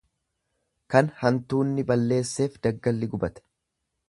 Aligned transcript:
Kan 0.93 1.11
hantuunni 1.19 1.85
balleesseef 1.93 2.57
daggalli 2.65 3.13
gubate. 3.17 3.47